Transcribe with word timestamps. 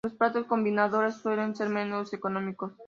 Los 0.03 0.15
platos 0.15 0.47
combinados 0.47 1.21
suelen 1.21 1.55
ser 1.55 1.69
menús 1.69 2.11
económicos. 2.11 2.73